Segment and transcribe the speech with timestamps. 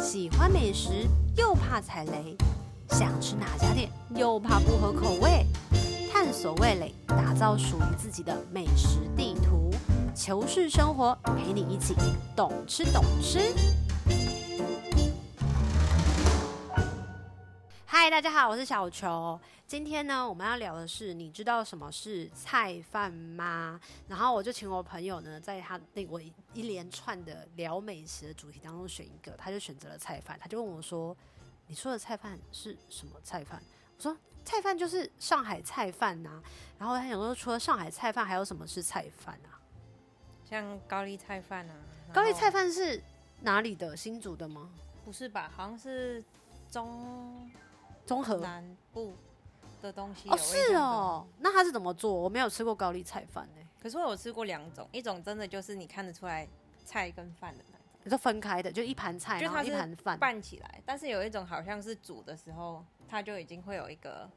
[0.00, 1.06] 喜欢美食
[1.36, 2.34] 又怕踩雷，
[2.88, 5.44] 想吃哪家店又怕不合口味，
[6.10, 9.70] 探索味蕾，打造属于自己的美食地图，
[10.14, 11.94] 求是生活陪你一起
[12.34, 13.52] 懂吃懂吃。
[18.02, 19.38] 嗨，大家好，我是小球。
[19.66, 23.78] 今天呢，我们要聊的是，你知道什么是菜饭吗？
[24.08, 26.18] 然后我就请我朋友呢，在他那我
[26.54, 30.38] 一连串的聊美食的主题当中选一个，他就选择了菜饭。
[30.40, 31.14] 他就问我说
[31.68, 33.62] ：“你说的菜饭是什么菜饭？”
[33.98, 36.42] 我说：“菜饭就是上海菜饭呐。”
[36.80, 39.60] 然后他想说，除了上海菜饭，还有什么是菜饭啊？
[40.48, 41.74] 像高丽菜饭啊。
[42.14, 43.02] 高丽菜饭是
[43.42, 43.94] 哪里的？
[43.94, 44.70] 新竹的吗？
[45.04, 45.52] 不是吧？
[45.54, 46.24] 好像是
[46.70, 47.46] 中。
[48.10, 49.12] 综合南部
[49.80, 52.12] 的东西哦，是哦，那他是怎么做？
[52.12, 53.62] 我没有吃过高丽菜饭呢。
[53.80, 56.44] 可是我有吃过两种，一种真的就是你看得出来
[56.84, 60.82] 菜跟饭的那种，你说分开的，就一盘菜，然后一盘饭拌起来。
[60.84, 64.28] 但是有一种好像是煮的时候，它就已经会有一个，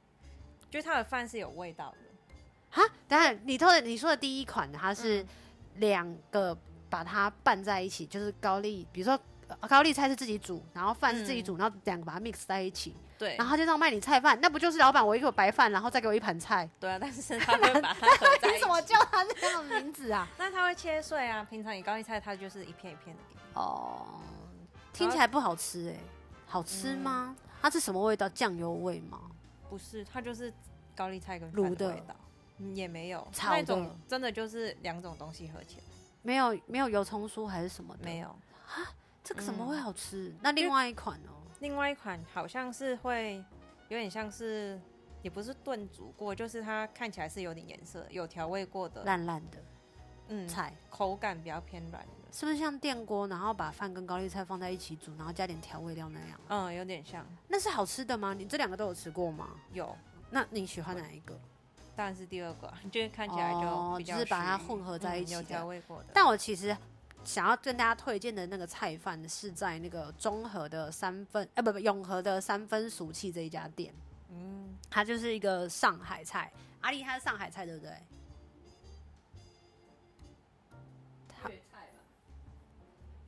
[0.70, 1.98] 就是它的饭是有味道的。
[2.70, 5.26] 哈，等下你说的你说的第一款，它是
[5.78, 6.56] 两个
[6.92, 9.20] 把它拌在一起，就是高丽，比如说。
[9.68, 12.96] 高丽菜是自己煮，然后饭是自己煮，嗯、然后两个把它 mix 在一起。
[13.18, 16.70] 对，然后他就这样卖你菜饭，那不就是老板我一口白饭，然后再给我一盘菜？
[16.80, 18.56] 对啊，但是他会把它合在一起。
[18.58, 20.28] 你怎么叫他这样的名字啊？
[20.38, 21.44] 那他会切碎啊。
[21.50, 23.42] 平常你高丽菜，它就是一片一片的给你。
[23.54, 24.20] 哦，
[24.92, 26.00] 听起来不好吃哎、欸，
[26.48, 27.36] 好吃吗？
[27.38, 28.28] 嗯、它是什么味道？
[28.30, 29.22] 酱油味吗？
[29.70, 30.52] 不是，它就是
[30.96, 32.16] 高丽菜跟卤的味道，
[32.74, 35.84] 也没有那种真的就是两种东西合起来，
[36.24, 38.04] 没有没有油葱酥还是什么的？
[38.04, 38.28] 没有
[38.66, 38.84] 哈。
[39.34, 40.30] 这个怎么会好吃？
[40.30, 41.30] 嗯、那另外一款呢？
[41.60, 43.44] 另外一款好像是会
[43.88, 44.80] 有点像是，
[45.24, 49.58] 也不是炖煮过，就是它看起来是有点颜色，有调味过的，烂烂的，
[50.28, 56.40] 嗯，菜口感比较偏软的，是不是像电锅，然后把饭跟高丽菜放在一起煮，然后加点调味料那样？
[56.50, 57.26] 嗯，有点像。
[57.48, 58.36] 那是好吃的吗？
[58.36, 59.50] 你这两个都有吃过吗？
[59.72, 59.96] 有。
[60.30, 61.40] 那你喜欢哪一个？
[61.96, 63.60] 当然是第二个，就是看起来就
[63.98, 66.06] 比较、哦、就是把它混合在一起、嗯，有调味过的。
[66.14, 66.76] 但我其实。
[67.26, 73.94] 想要跟大家推荐的那个菜饭是在那个中和的三分，呃，不不，永和的三分俗气这一家店。
[74.30, 76.52] 嗯，它就是一个上海菜。
[76.82, 77.92] 阿丽，它是上海菜，对不对？
[81.50, 82.00] 粤菜吧。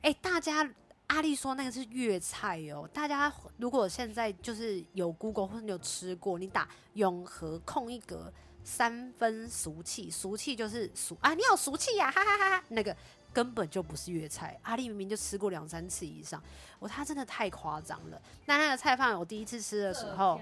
[0.02, 0.68] 哎，大家，
[1.06, 2.88] 阿丽说那个是粤菜哦。
[2.92, 8.30] 大家如果现在就是有 Google 或者你有吃过，你打永和空一格
[8.62, 12.94] 三分俗气，俗气就是俗啊，你好俗气呀，哈哈哈哈，那个。
[13.36, 16.42] 根本就不是粤菜，阿丽明明就吃过两三次以上，
[16.78, 18.18] 我他真的太夸张了。
[18.46, 20.40] 那那个菜饭我第一次吃的时候，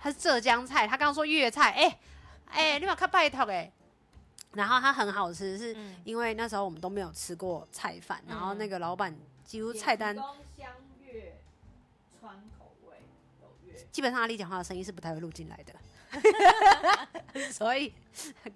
[0.00, 1.98] 他是浙江菜，他刚刚说粤菜，哎、欸、
[2.46, 3.70] 哎、欸，你把看拜托哎。
[4.52, 9.14] 然后它很好吃，是因为那时候我们都没有吃过菜饭，然后那个老板
[9.44, 10.26] 几乎菜单香
[11.02, 11.38] 粤
[12.18, 12.96] 川口味，
[13.92, 15.74] 基本上阿丽讲话的声音是不太会录进来的。
[17.52, 17.92] 所以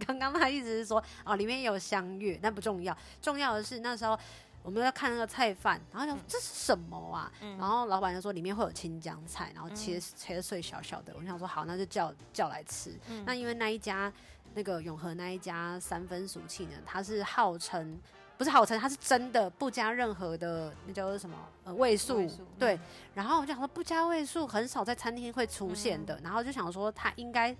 [0.07, 2.97] 刚刚他一直是说哦，里面有香月，但不重要。
[3.23, 4.19] 重要的是那时候
[4.63, 7.31] 我们在看那个菜饭，然后想这是什么啊？
[7.41, 11.15] 嗯、然后老板就说里面会有青江菜，然后切、嗯、切碎小小的。
[11.19, 12.99] 我想说好，那就叫叫来吃。
[13.09, 14.13] 嗯、那因为那一家
[14.55, 18.01] 那个永和那一家三分熟气呢，它是号称。
[18.37, 22.21] 不是号称，它是真的不加任何的那叫做什么呃味素，
[22.59, 22.75] 对。
[22.75, 22.81] 嗯、
[23.15, 27.57] 然后我就想说不加味素很少在餐厅会出现的，嗯、然后就想说它应该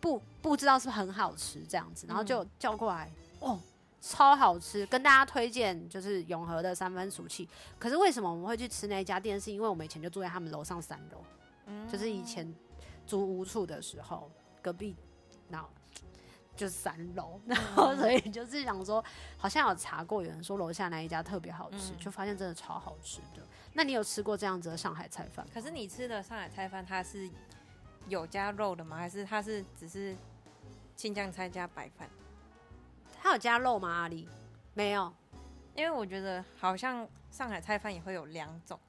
[0.00, 3.10] 不不知道是不是很好吃这样子，然后就叫过来、
[3.40, 3.60] 嗯、哦，
[4.00, 7.48] 超好吃，跟大家推荐就是永和的三分熟气。
[7.78, 9.38] 可是为什么我们会去吃那一家店？
[9.38, 11.22] 是因为我们以前就住在他们楼上三楼，
[11.66, 12.54] 嗯、就是以前
[13.06, 14.30] 租屋处的时候
[14.62, 14.96] 隔壁
[15.48, 15.62] 那。
[16.56, 19.04] 就三楼，然后所以就是想说，
[19.36, 23.46] 好像有查过，有人说楼下那一家特别好吃，嗯、就发现真的超好吃的。
[23.74, 25.46] 那你有吃过这样子的上海菜饭？
[25.52, 27.30] 可是你吃的上海菜饭，它是
[28.08, 28.96] 有加肉的吗？
[28.96, 30.16] 还是它是只是
[30.96, 32.08] 青酱菜加白饭？
[33.20, 33.88] 它有加肉吗？
[33.88, 34.26] 阿里
[34.72, 35.12] 没有，
[35.74, 38.80] 因为我觉得好像上海菜饭也会有两种，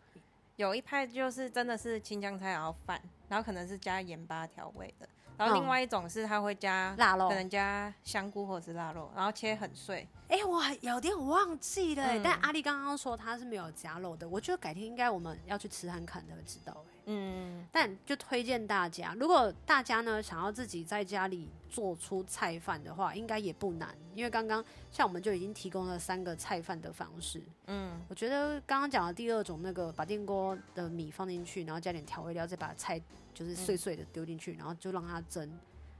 [0.55, 5.09] 有一派就是真的是青江菜然后饭，然后可能是加盐巴调味的。
[5.37, 10.07] 然后另外一种是它会加腊肉，可能加香菇或者是腊肉，然后切很碎。
[10.28, 16.75] 哎，我有点忘记了，嗯、但阿丽刚刚说他是没有加肉的，我觉得改天应该我们要去吃看看才会知道。
[17.09, 27.41] 嗯，但就推荐大家，如果大家呢想要自己在家里做出菜饭的话，应该也不难，因为刚刚像我们就已经提供了三个菜饭的方式。
[27.67, 33.01] 嗯，我觉得刚刚讲的第二种那个把电锅的米放进去，然后加点调味料，再把菜
[33.33, 35.49] 就是碎碎的丢进去，嗯、然后就让它蒸，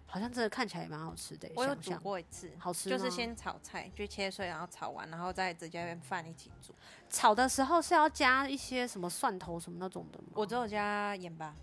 [0.07, 1.48] 好像真的看起来也蛮好吃的。
[1.56, 6.74] 我有煮过一次，好吃就是先炒菜，就切碎，然后炒完，然后再直接跟饭一起煮。
[7.09, 10.30] 炒的时候是要加一些什么蒜头什么那种的吗？
[10.33, 11.54] 我只有加盐巴。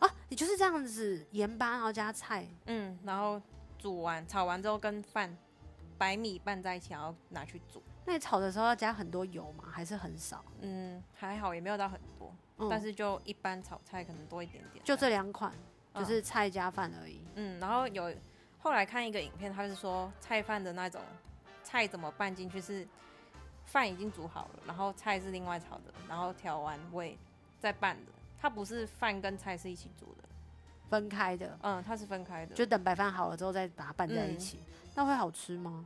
[0.00, 3.40] 啊，你就是这样子，盐巴然后加菜，嗯，然后
[3.78, 5.34] 煮完炒完之后跟饭
[5.96, 7.82] 白米拌在一起，然后拿去煮。
[8.04, 9.64] 那你炒的时候要加很多油吗？
[9.70, 10.44] 还是很少？
[10.60, 14.84] 嗯，还好，也没有到很多，嗯、但是就一般炒菜可能多一点点。
[14.84, 15.52] 就这两款，
[15.98, 17.20] 就是菜加饭而已。
[17.34, 18.14] 嗯，然后有
[18.58, 21.00] 后来看一个影片，他是说菜饭的那种
[21.62, 22.86] 菜怎么拌进去是
[23.64, 27.16] 饭已经煮好了，然后菜是另外炒的，然后调完味
[27.58, 28.12] 再拌的。
[28.40, 30.28] 它不是饭跟菜是一起煮的，
[30.88, 31.58] 分开的。
[31.62, 34.58] 嗯，它是分开的，就等白饭好了之后再把它拌在一起。
[34.58, 35.84] 嗯、那会好吃吗？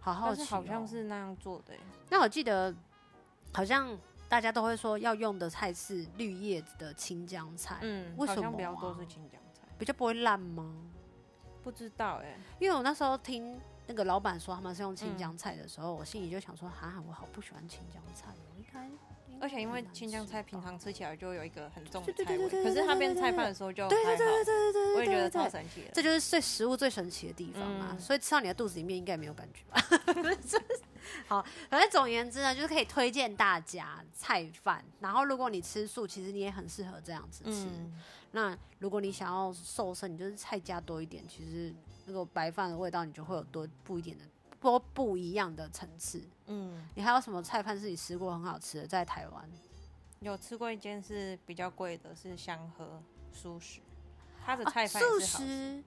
[0.00, 1.74] 好好奇、喔，好像是那样做的。
[2.08, 2.74] 那我记得
[3.52, 3.88] 好像
[4.28, 7.78] 大家都会说要用的菜是绿叶子的青江菜。
[7.80, 9.62] 嗯，为什么、啊、比较多是青江菜？
[9.78, 10.74] 比较不会烂吗？
[11.62, 18.26] 不知道哎、欸，因为我那时候听那个老板说他们是用青江菜的时候，嗯、我心里就想说，哈哈，我好不喜欢青江菜。
[18.50, 18.88] 我应该。
[19.40, 25.90] 而且因为青江菜平常吃起来就有一个很重的菜味，可是它变菜饭的时候就对对对对对对，我也觉得超神奇的。
[25.92, 29.80] 这就是最食物最神奇的地方嘛，所以吃到你的肚子里面应该没有感觉吧？
[31.26, 34.84] 好，反正总而言之呢，就是可以推荐大家菜饭。
[35.00, 37.66] 然后如果你吃素，其实你也很适合这样子吃。
[38.32, 41.74] 那如果你想要瘦身，你就是菜加多一点，其实
[42.04, 44.24] 那个白饭的味道你就会有多不一点的。
[44.60, 48.86] 多不一样的层次，嗯，你还有什么菜饭是你吃过很好吃的？
[48.86, 49.50] 在台湾
[50.20, 53.00] 有吃过一间是比较贵的，是香和
[53.32, 53.80] 素食，
[54.44, 55.84] 它的菜饭也是好吃。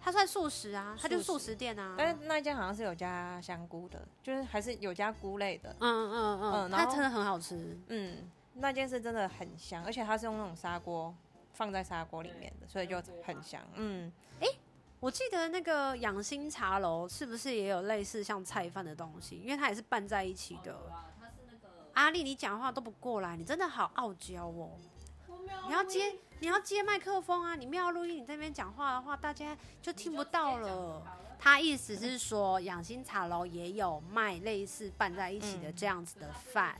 [0.00, 1.94] 它算素食啊，它就是素食店啊。
[1.96, 5.74] 但是那间好像是有加香菇的，就是还是有加菇类的。
[5.80, 7.78] 嗯嗯嗯，它真的很好吃。
[7.88, 11.14] 嗯，那间是真的很香，而且它是用那种砂锅
[11.52, 13.62] 放在砂锅里面的，所以就很香。
[13.74, 14.48] 嗯，哎。
[15.00, 19.40] 我记得那个养心茶楼是不是也有类似像菜饭的东西？
[19.40, 20.76] 因为它也是拌在一起的。
[21.92, 24.72] 阿丽，你讲话都不过来，你真的好傲娇哦！
[25.66, 27.54] 你要接，你要接麦克风啊！
[27.54, 31.02] 你没有录音，你这边讲话的话，大家就听不到了。
[31.38, 36.76] 他意思是说，养心茶楼也有卖类似拌在一起的这样子的饭。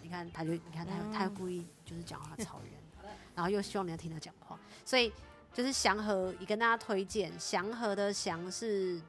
[0.00, 5.12] 你看，他就你看他，他故意就是讲话吵人，然后又希望你要听他讲话，所以。
[5.52, 7.32] 就是祥和，也跟大家推荐。
[7.38, 9.00] 祥和的祥是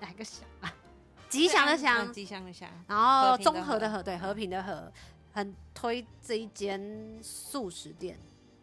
[0.00, 0.72] 哪个祥啊？
[1.28, 2.68] 吉祥的祥，吉祥的祥。
[2.86, 4.92] 然后综合的和，对，和平的和，
[5.32, 8.18] 很推这一间素食店。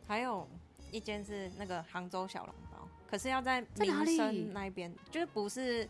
[0.07, 0.47] 还有
[0.91, 5.89] 一间是那个杭州小笼包，可是要在民生那边，就是不是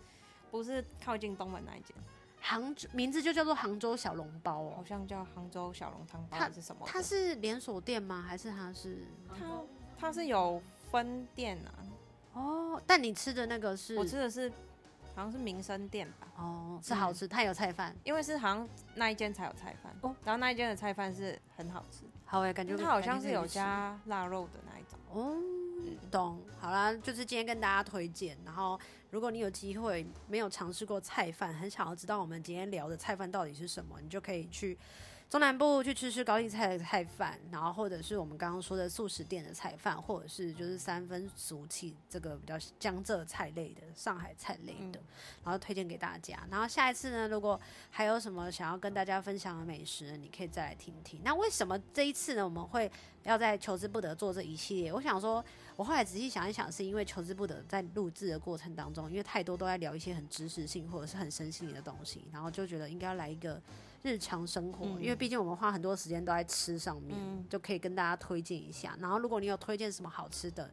[0.50, 1.96] 不是靠近东门那一间。
[2.42, 6.86] 杭州名字就叫做杭州小笼包哦，好像叫杭州小笼汤包还是什么？
[6.86, 8.24] 它是连锁店吗？
[8.26, 9.06] 还是它是？
[9.38, 9.46] 它
[10.00, 11.76] 它是有分店啊，
[12.34, 13.98] 哦，但你吃的那个是？
[13.98, 14.50] 我吃的是，
[15.14, 25.38] 好像是民生店吧，哦，是好吃，它有菜饭，因为是好像那一间才有菜饭，哦，然后那一间的菜饭是很好吃，好诶，感觉它好像是有加腊肉的那一种，哦，
[26.10, 28.80] 懂，好啦，就是今天跟大家推荐，然后
[29.12, 34.78] 如果你有机会没有尝试过菜饭，很想要知道我们今天聊的菜饭到底是什么，你就可以去。
[35.30, 45.00] 中南部去吃吃高丽菜的菜饭，然后或者是我们刚刚说的素食店的菜饭，或者是就是三分俗气这个比较江浙菜类的上海菜类的，
[45.44, 46.40] 然后推荐给大家。
[46.50, 47.62] 然后下一次呢，如果
[47.92, 51.22] 还有什么想要跟大家分享的美食，你可以再来听听。
[51.24, 54.92] 那为什么这一次呢，我们会要在求之不得做这一系列？
[54.92, 63.62] 我想说，我后来仔细想一想，是因为求之不得在录制的过程当中，因为太多都在聊一些很知识性或者是很身心灵的东西，然后就觉得应该要来一个。
[64.02, 68.96] 日常生活，因为毕竟我们花很多时间都在吃上面，嗯、就可以跟大家推荐一下。
[69.00, 70.70] 然后，如果你有推荐什么好吃的，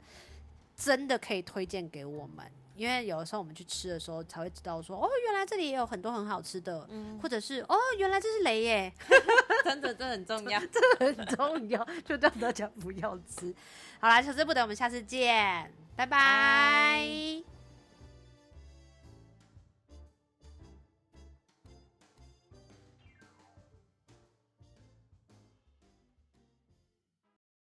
[0.77, 8.93] 真的可以推荐给我们，因为有的时候我们去吃的时候才会知道说，哦，原来这里也有很多很好吃的，嗯、或者是哦，原来这是雷耶，
[9.65, 13.53] 真的这很重要， 这很重要，就让大家不要吃。
[13.99, 16.05] 好啦，求之不得，我们下次见，拜。
[16.05, 17.56] 拜。